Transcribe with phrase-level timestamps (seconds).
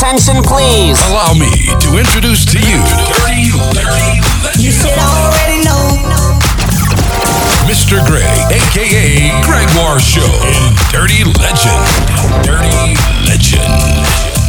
[0.00, 0.98] attention, please.
[1.10, 2.80] Allow me to introduce to you
[4.56, 6.00] You should already know.
[7.68, 8.04] Mr.
[8.06, 11.84] Gray, aka Gregoire Show, in Dirty Legend.
[12.42, 12.96] Dirty
[13.28, 14.39] Legend.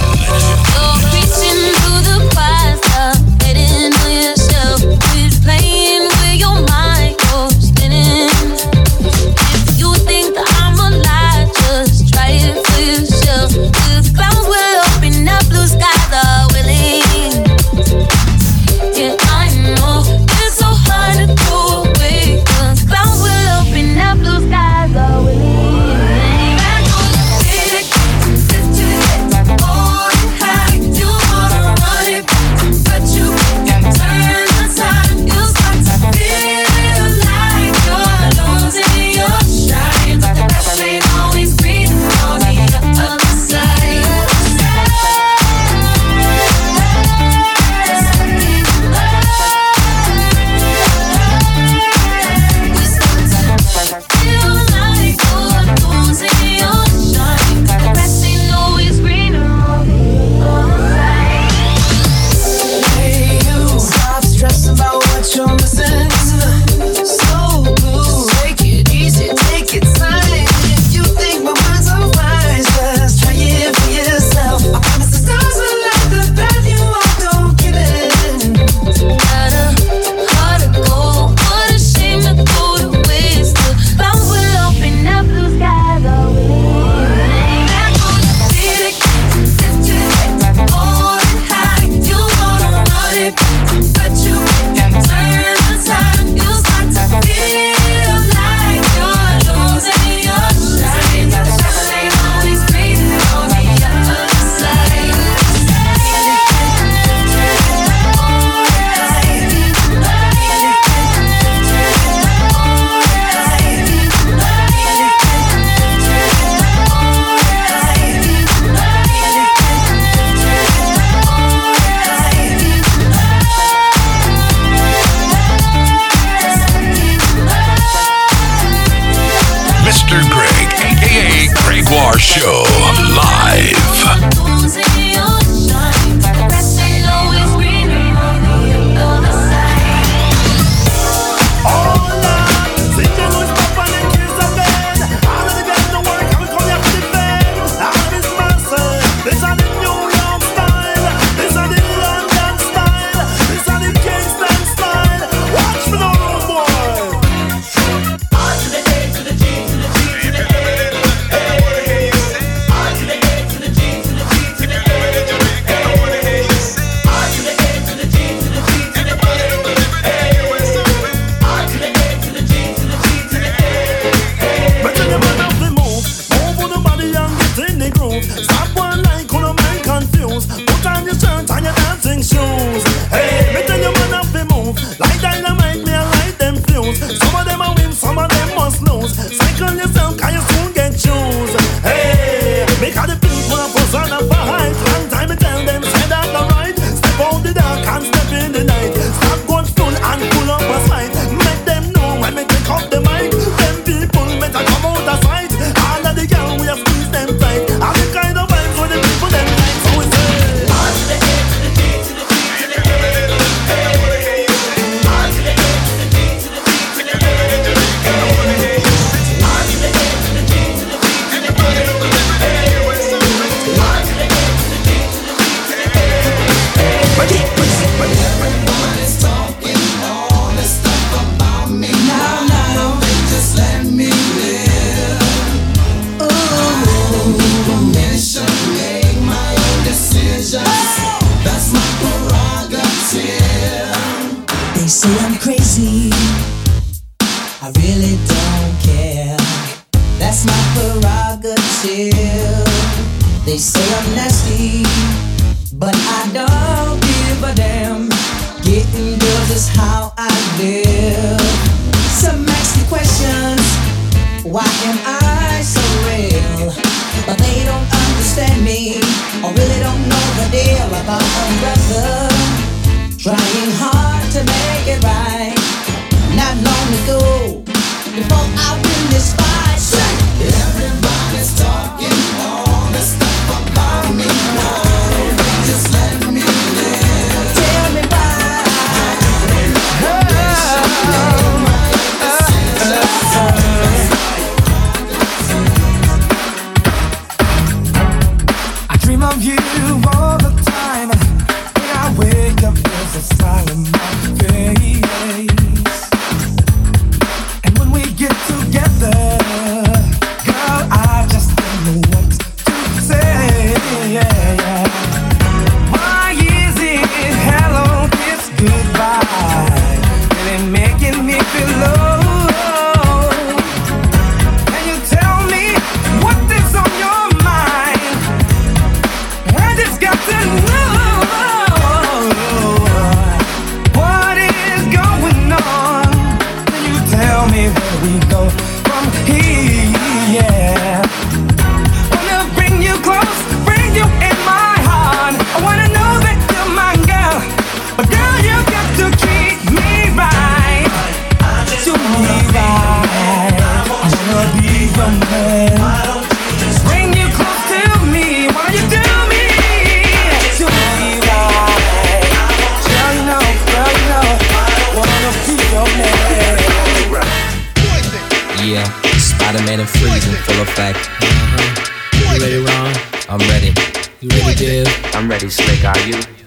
[370.62, 371.00] effect.
[371.22, 372.38] Uh-huh.
[372.38, 372.94] You ready, Ron?
[373.30, 373.74] I'm ready.
[374.19, 375.16] You ready, Div?
[375.16, 375.84] I'm ready, Slick.
[375.84, 376.40] Are you?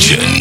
[0.00, 0.33] selection.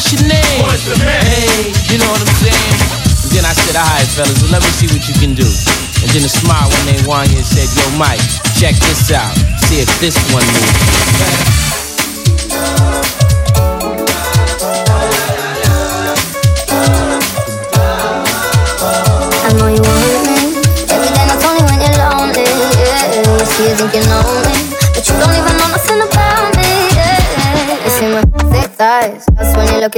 [0.00, 0.64] what's your name?
[0.64, 1.20] What's the man?
[1.28, 2.80] Hey, you know what I'm saying?
[3.20, 5.44] And then I said, alright fellas, well, let me see what you can do.
[5.44, 8.24] And then a smile when named whined and said, yo Mike,
[8.56, 9.36] check this out.
[9.68, 11.59] See if this one moves.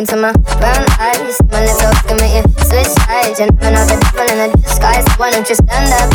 [0.03, 1.41] into my brown eyes.
[1.53, 3.39] My lips are looking you, switch sides.
[3.39, 5.07] You're never not the devil in the disguise.
[5.17, 6.12] Why don't you stand up?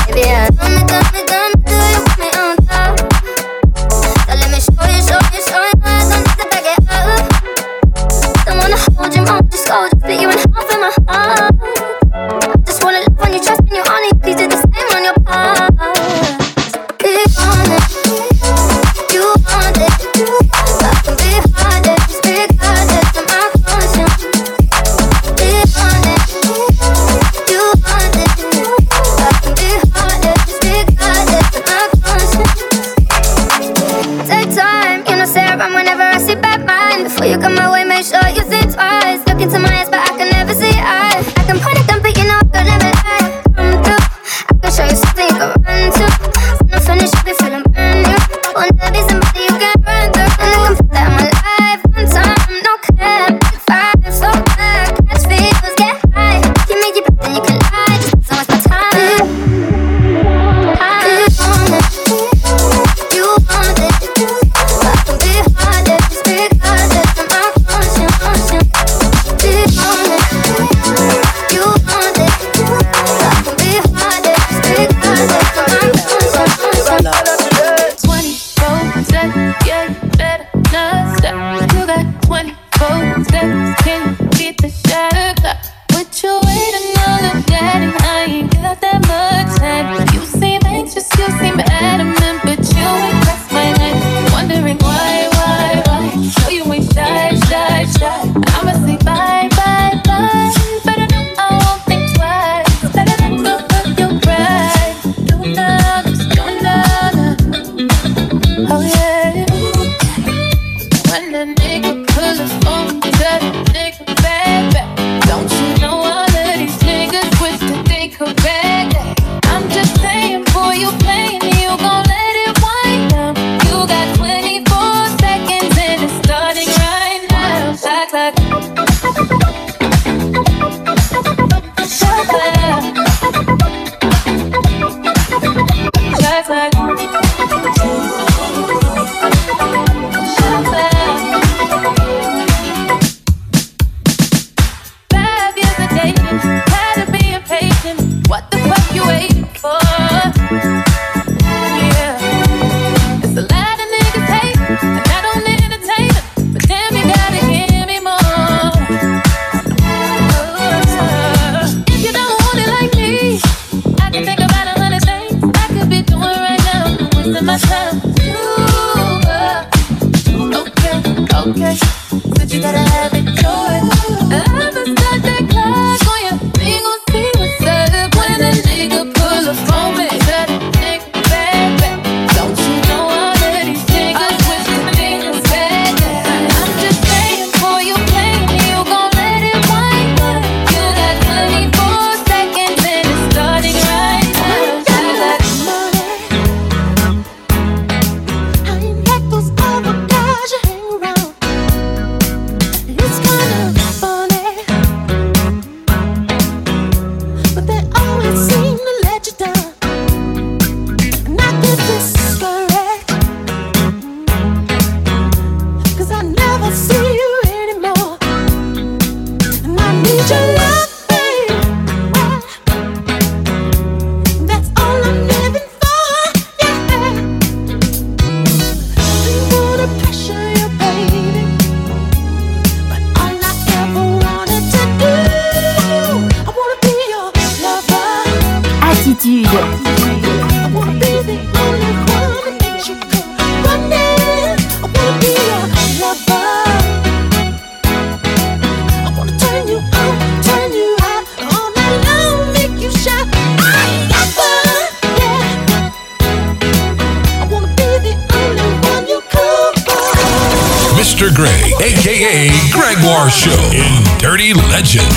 [261.28, 261.36] Mr.
[261.36, 265.12] Greg, aka Gregoire Show, in Dirty Legend.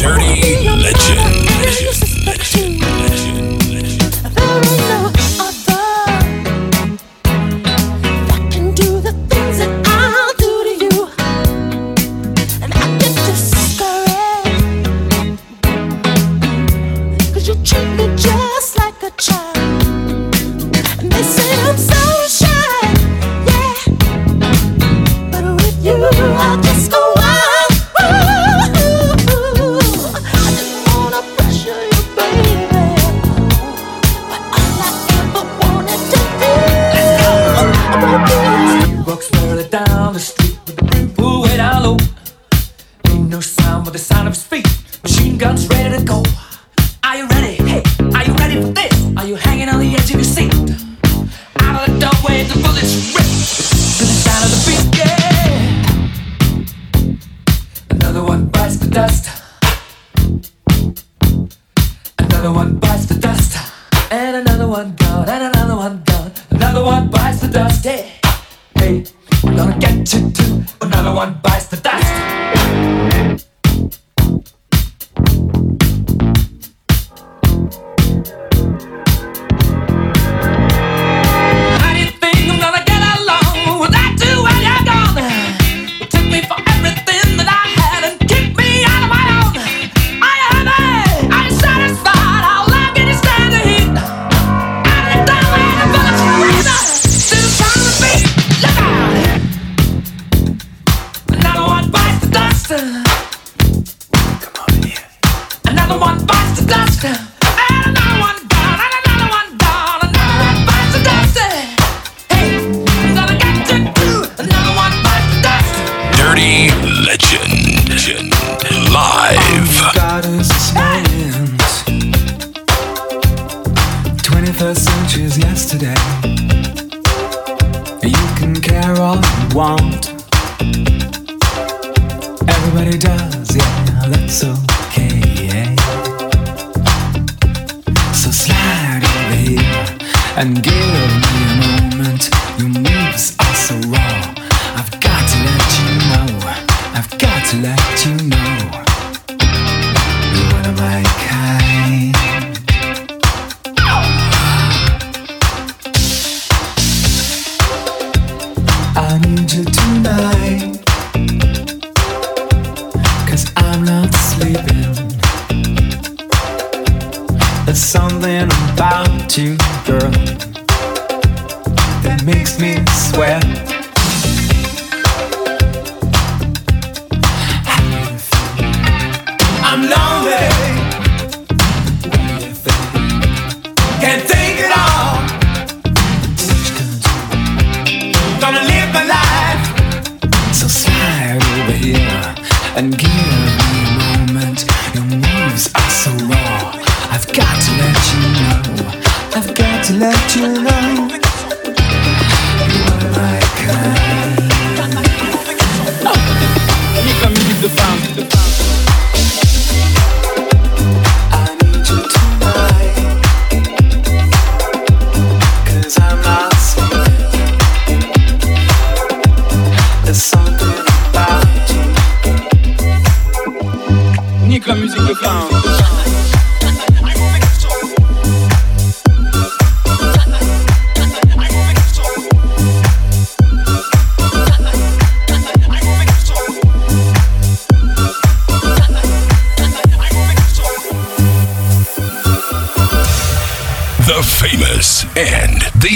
[0.00, 1.46] Dirty Legend.
[1.60, 2.26] Legend.
[2.26, 2.93] Legend.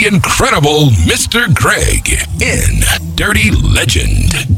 [0.09, 1.53] incredible Mr.
[1.55, 2.09] Greg
[2.41, 2.81] in
[3.15, 4.58] Dirty Legend.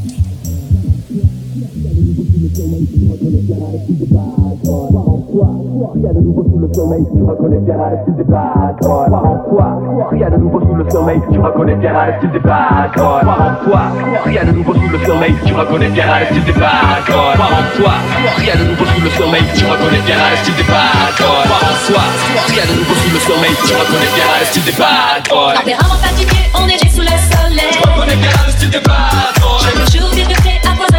[5.92, 9.10] Rien de nouveau sous le sommeil, tu reconnais bien la style des bad boys.
[9.10, 12.92] En toi, rien de nouveau sous le sommeil, tu reconnais bien la style des bad
[12.94, 13.26] boys.
[13.26, 13.80] En toi,
[14.24, 17.34] rien de nouveau sous le sommeil, tu reconnais bien la style des bad boys.
[17.42, 17.92] En toi,
[18.38, 21.58] rien de nouveau sous le sommeil, tu reconnais bien la style des bad boys.
[21.58, 22.02] En toi,
[22.46, 25.54] rien de nouveau sous le sommeil, tu reconnais bien la style des bad boys.
[25.58, 29.50] Tempérament fatigué, enneigé sous le soleil, tu reconnais bien la style des bad boys.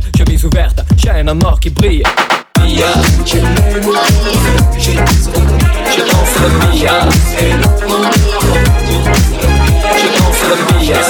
[0.00, 2.02] brille, chemise ouverte, chaîne à mort qui brille.
[2.58, 2.86] Mia,
[3.24, 3.46] j'ai le
[3.80, 3.96] monde,
[4.78, 7.08] j'ai l'enfant Mia,
[7.38, 7.56] et le
[7.88, 8.06] monde,
[9.96, 11.00] j'ai l'enfant Mia,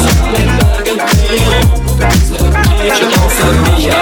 [3.78, 3.99] Mia.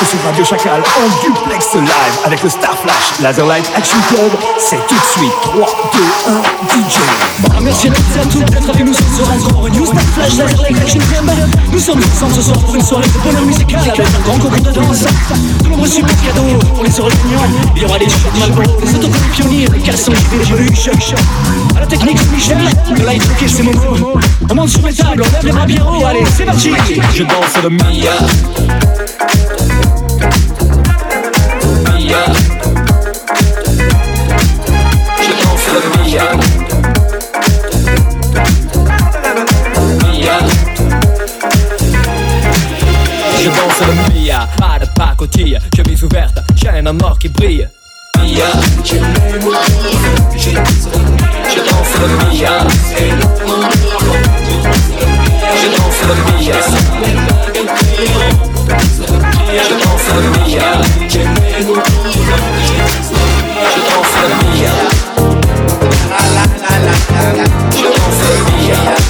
[0.00, 1.86] Direct sur Radio Chacal, en duplex live
[2.24, 4.30] avec le Star Flash Laserlight Action Club.
[4.58, 6.98] C'est tout de suite 3, 2, 1, DJ.
[7.40, 9.86] Bon, merci à toutes et à tous d'être avec nous ce soir encore une New
[9.86, 11.30] Star Flash Laserlight Action Club.
[11.72, 14.62] Nous sommes ensemble ce soir pour une soirée de bonheur musical avec un grand concours
[14.62, 15.04] de danse.
[15.64, 17.48] De nombreux super cadeaux pour les heureux gagnants.
[17.76, 20.12] Il y aura les shots Malboro, les autocollants pionniers, les caleçons
[20.74, 21.18] choc choc.
[21.76, 22.58] À la technique, Michel,
[22.96, 24.18] le light hockey, c'est Momo.
[24.48, 26.04] On monte sur les tables, on lève les bras bien haut.
[26.06, 26.70] Allez, c'est parti.
[27.14, 28.12] Je danse le Mia.
[59.52, 60.99] Je danse le Mia.
[67.20, 69.00] Je danse le Mia.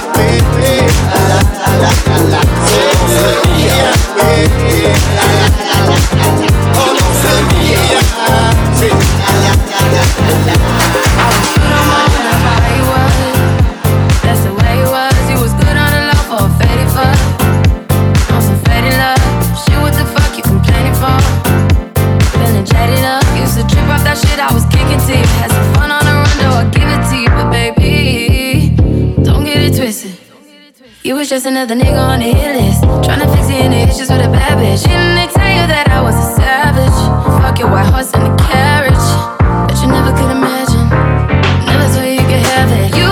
[31.10, 32.84] You was just another nigga on the hit list.
[33.02, 34.86] Tryna fix any issues with a bad bitch.
[34.86, 36.98] Didn't they tell you that I was a savage?
[37.42, 38.94] Fuck your white horse and the carriage.
[39.66, 40.86] But you never could imagine.
[41.66, 42.94] Never thought you could have it.
[42.94, 43.09] You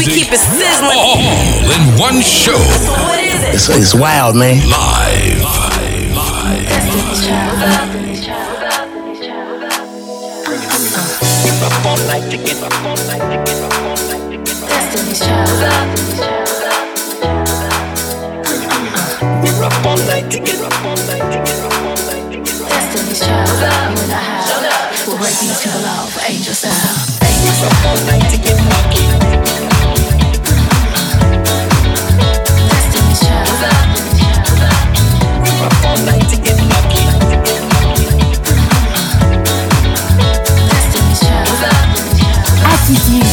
[0.00, 0.14] music.
[0.14, 0.96] We keep it sizzling.
[0.96, 1.20] All
[1.70, 2.56] in one show.
[2.56, 3.54] What is it?
[3.54, 4.56] It's, it's wild, man.
[4.68, 5.44] Live.
[11.60, 13.70] Up all night to get up all night to get up.
[19.42, 22.38] We're up all night to get up all night to get up all night to
[22.40, 22.68] get up.
[22.68, 23.60] Destiny's Child.
[23.92, 24.00] You.
[25.06, 27.20] We'll break into love, angel style.
[27.20, 29.09] We're up all night to get lucky.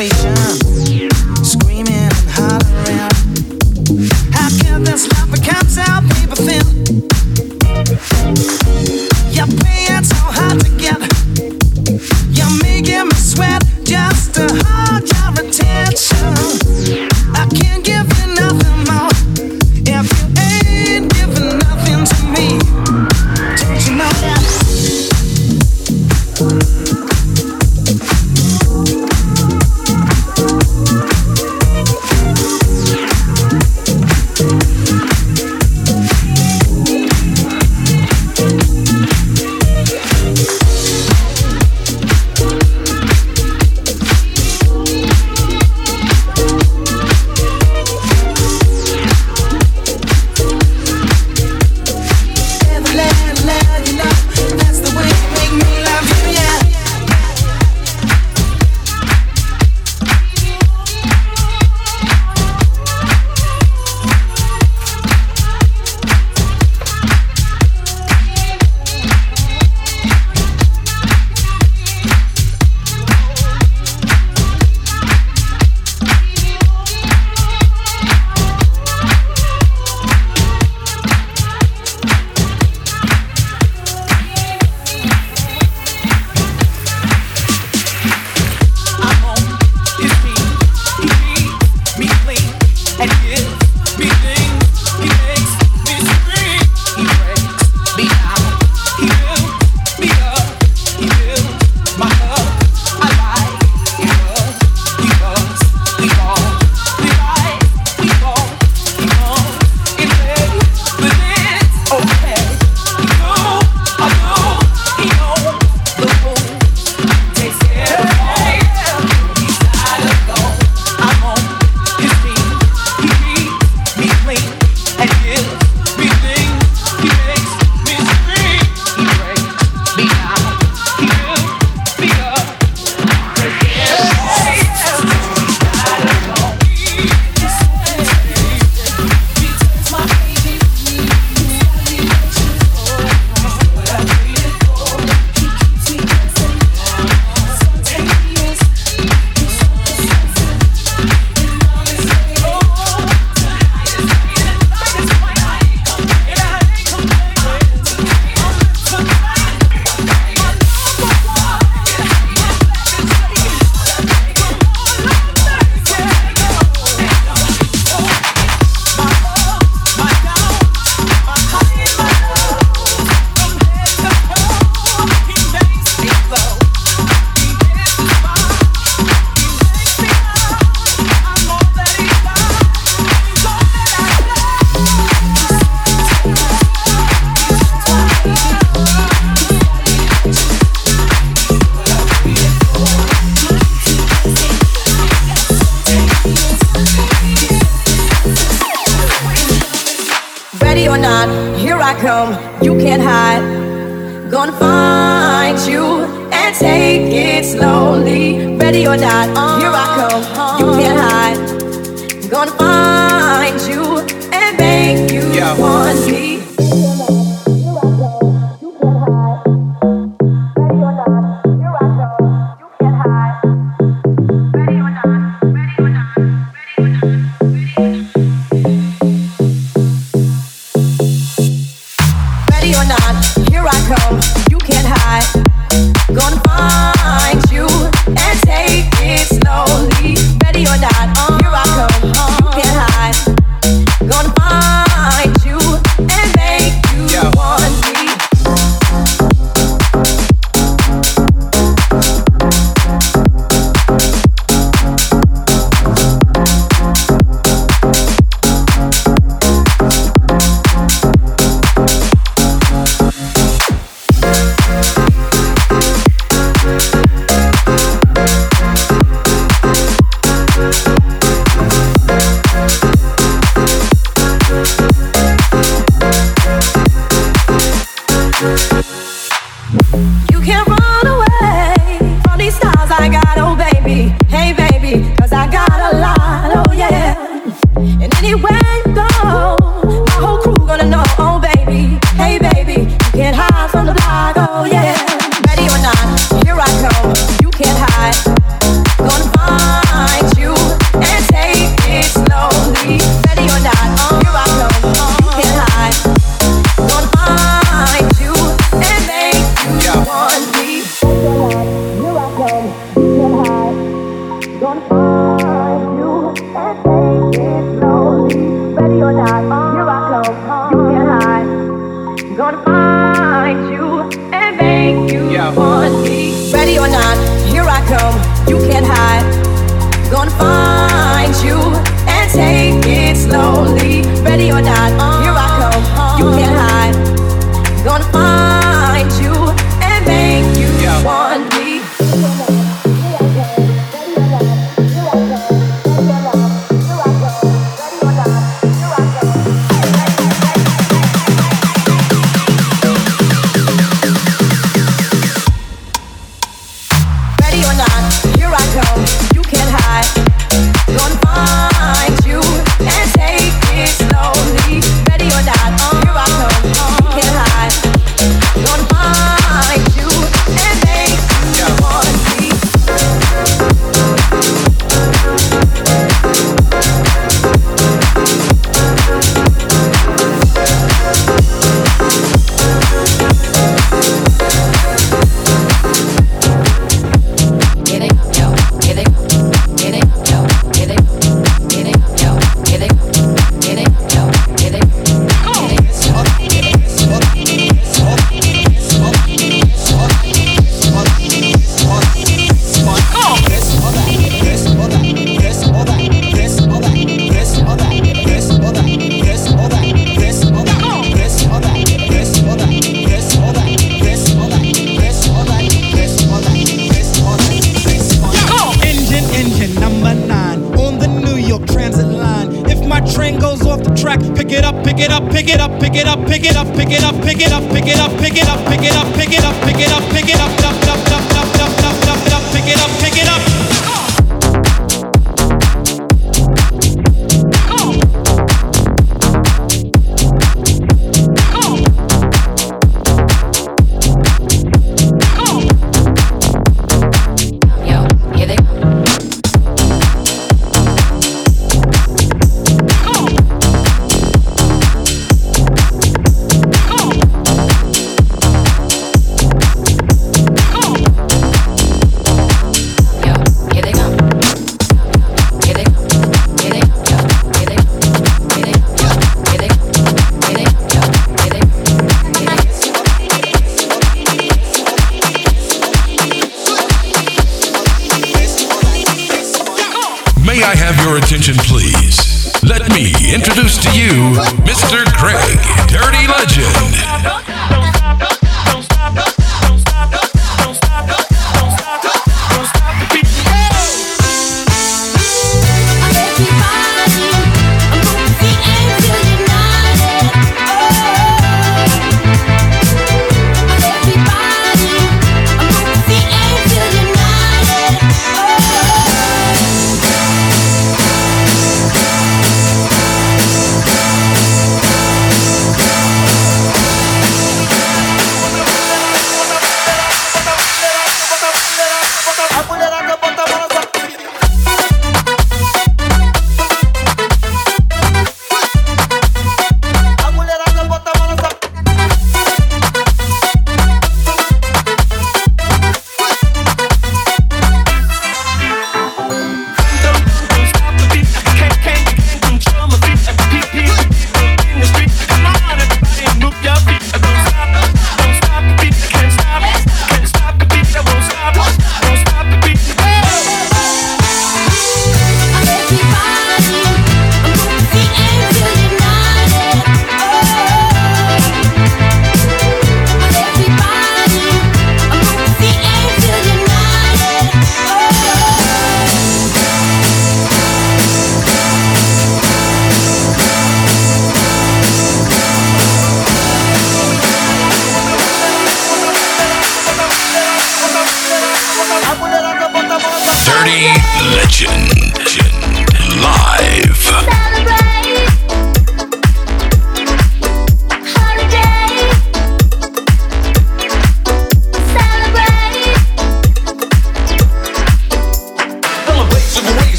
[0.00, 0.69] inspirations.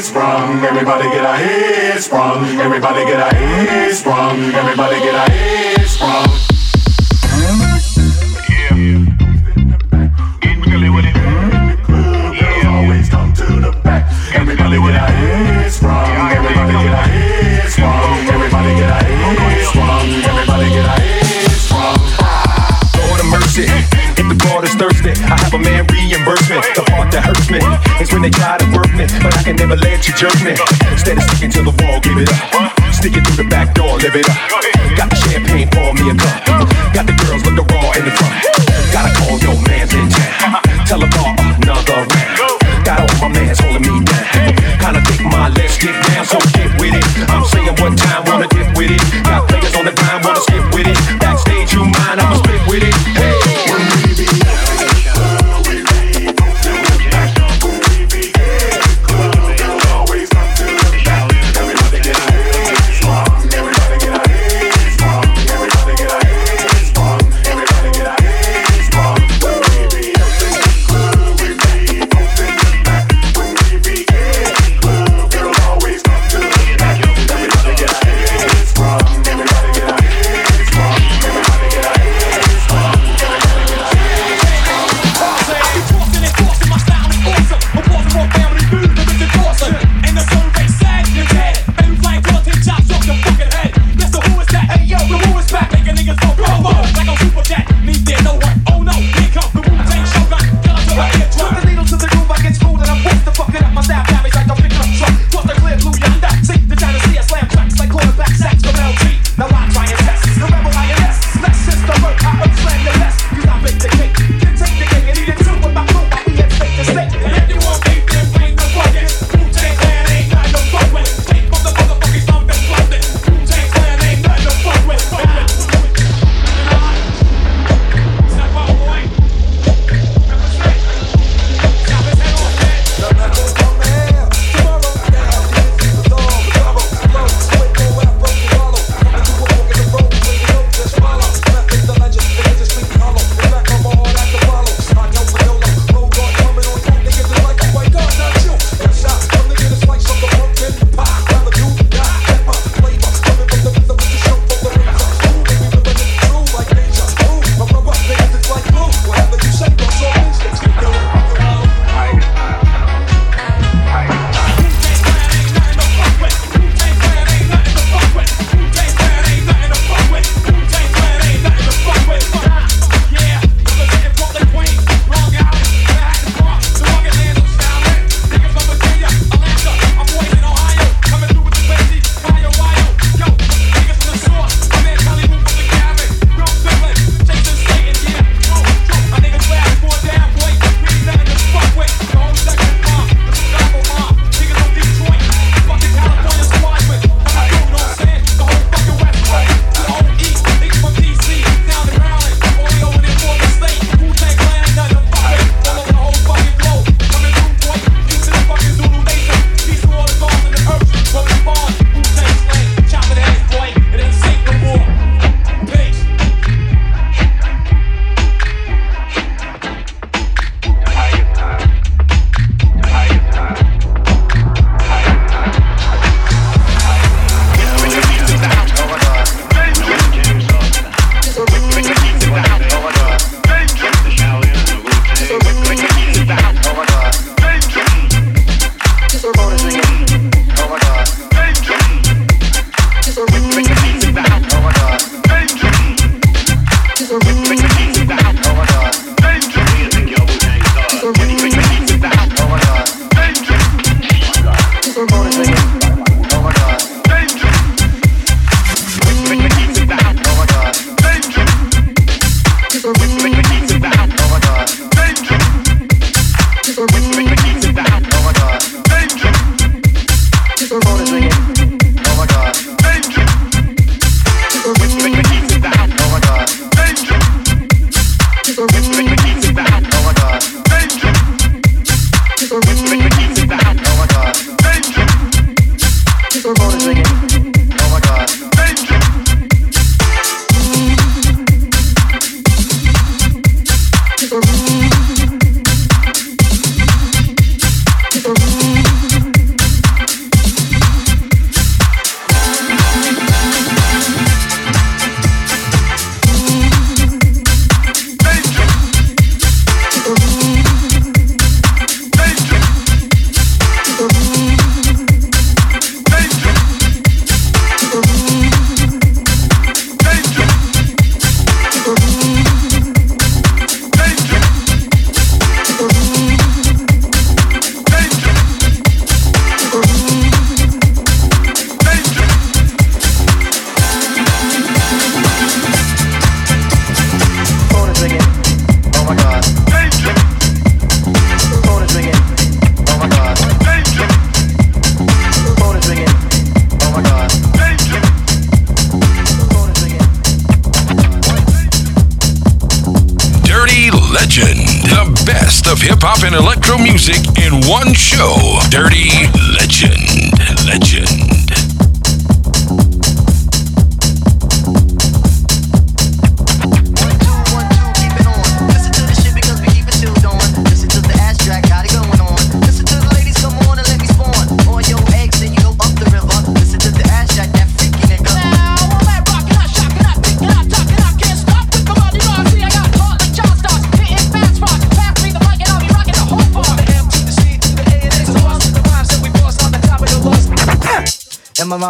[0.00, 0.64] head sprung.
[0.64, 2.44] Everybody get a head sprung.
[2.58, 4.40] Everybody get a head sprung.
[4.54, 6.26] Everybody get a head sprung.
[8.48, 9.04] Yeah.
[10.40, 10.88] Getting really
[12.66, 14.08] always come to the back.
[14.34, 15.66] Everybody get a head.
[16.36, 17.68] Everybody get a head.
[18.32, 20.08] Everybody get a head sprung.
[20.24, 20.70] Everybody
[23.30, 23.66] mercy.
[24.18, 26.48] If the God is thirsty, I have a man reimburse.
[26.48, 27.89] The part that hurts me
[28.20, 30.52] when they try to work me, but I can never let you jerk me.
[30.92, 32.92] Instead of sticking to the wall, give it up.
[32.92, 34.36] Stick it through the back door, live it up.
[34.96, 36.49] Got the champagne, pour me a cup.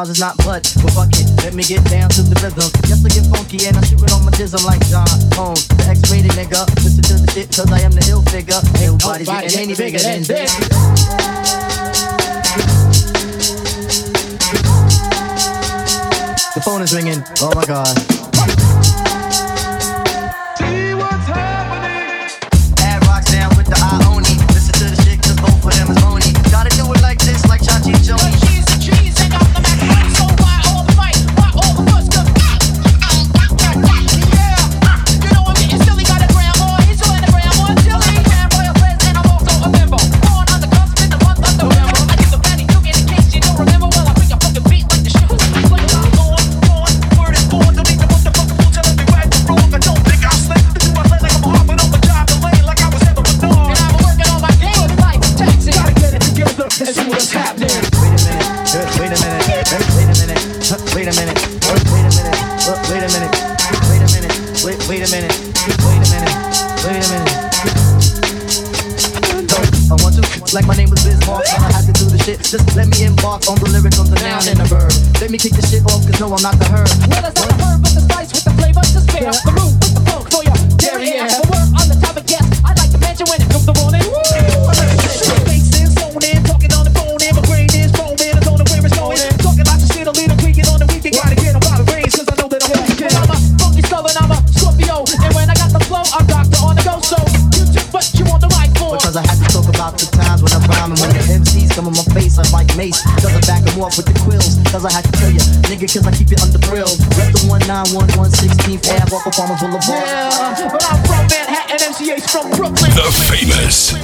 [0.01, 2.65] bars is not blood, but fuck it, let me get down to the rhythm.
[2.89, 4.57] Yes, I get funky and I shoot it on my jizz.
[4.57, 5.05] I'm like John
[5.37, 6.65] Holmes, the X-rated nigga.
[6.81, 8.57] Listen to the shit, cause I am the ill figure.
[8.81, 10.57] Ain't nobody's Nobody getting any bigger than this.
[16.55, 17.21] The phone is ringing.
[17.45, 18.00] Oh my god.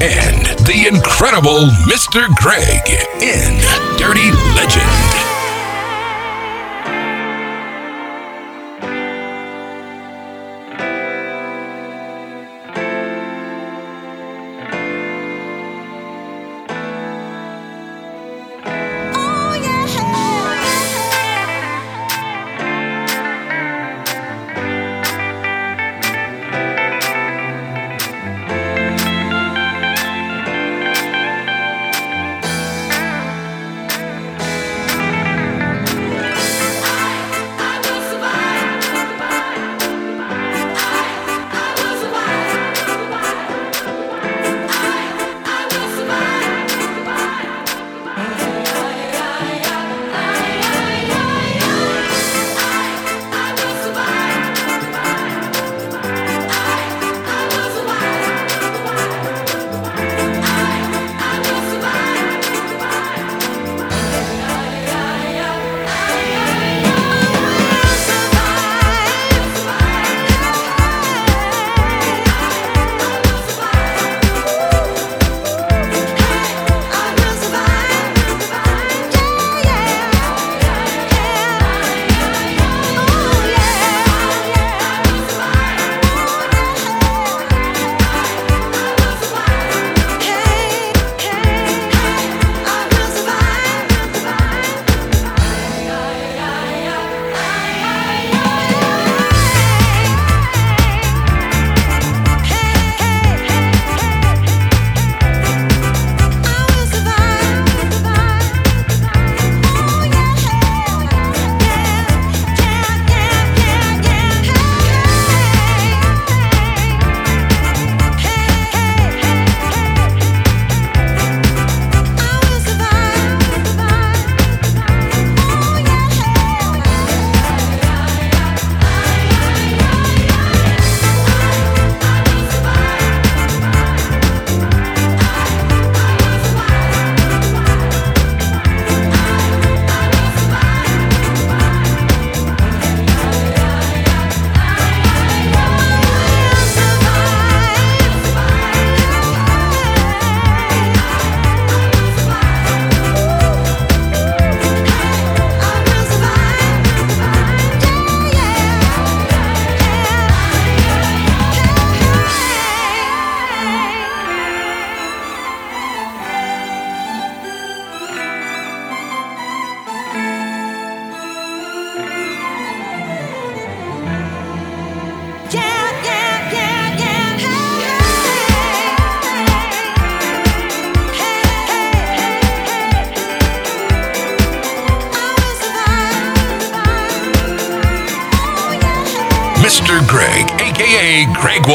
[0.01, 2.28] And the incredible Mr.
[2.37, 2.89] Greg
[3.22, 3.61] in
[3.99, 5.16] Dirty Legend.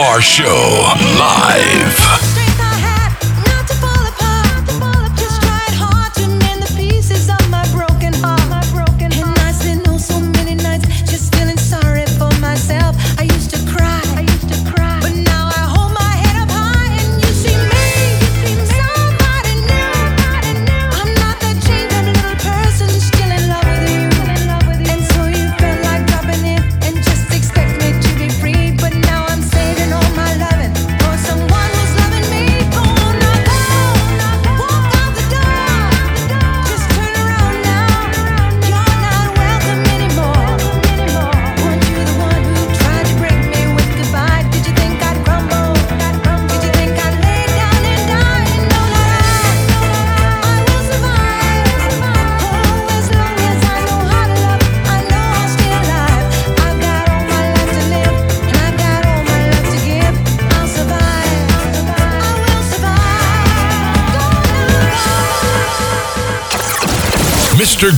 [0.02, 0.82] Our show,
[1.20, 2.21] live.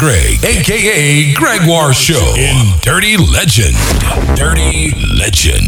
[0.04, 3.78] Greg, aka Gregoire Show in Dirty Legend.
[4.36, 5.64] Dirty Legend.